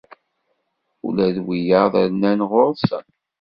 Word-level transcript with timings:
Ula 1.07 1.27
d 1.35 1.37
wiyaḍ 1.45 1.93
rnan 2.09 2.39
ɣur-sen. 2.49 3.05